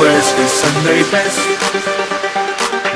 [0.00, 1.44] Where's his Sunday best?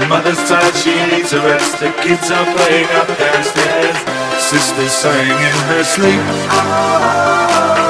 [0.09, 1.79] Mother's tired, she needs a rest.
[1.79, 3.97] The kids are playing up downstairs.
[4.41, 6.25] Sister's sighing in her sleep.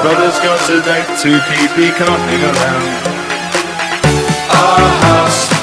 [0.02, 2.86] Brother's got a date to keep, he can't hang around.
[4.50, 5.53] Our house.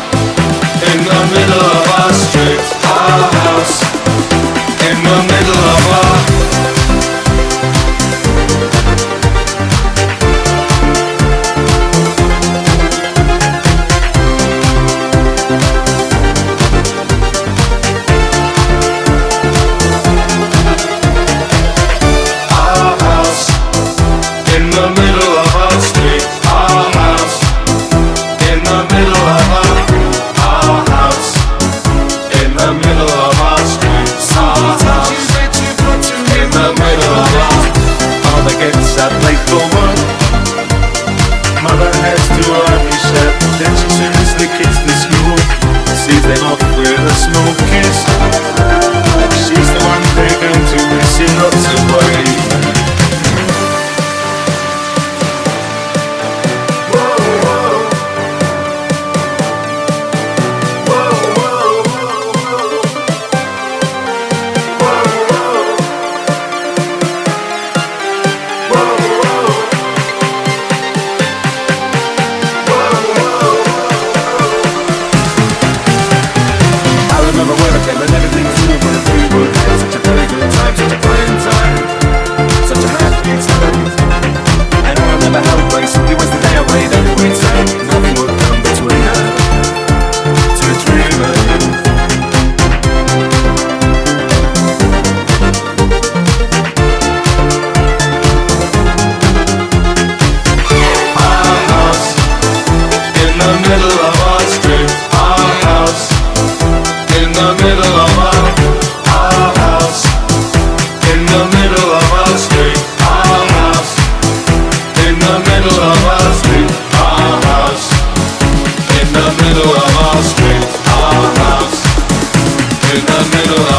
[47.33, 48.30] no kiss.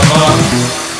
[0.08, 0.91] Mama.